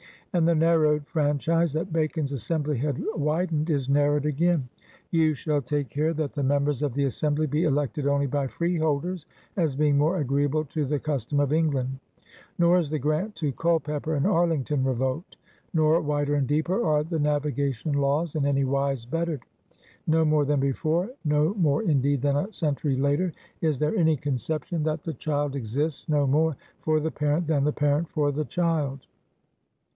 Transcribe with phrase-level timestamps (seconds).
[0.33, 4.61] "And the narrowed franchise that Bacon's Assembly had widened is narrowed again.
[4.61, 4.61] ^'
[5.11, 8.57] You shall take care that the members of the Assembly be elected only by f
[8.57, 9.25] reeholders>
[9.57, 11.99] as being more agreeable to the cus tom of England.
[12.57, 15.37] Nor is the grant to Culpeper and Arlington revoked.
[15.73, 19.43] Nor, wider and deeper, are the Navigation Laws in any wise bettered.
[20.07, 24.81] No more than before, no more indeed than a century later, is there any conception
[24.83, 29.05] that the child exists no more for the parent than the parent for the child.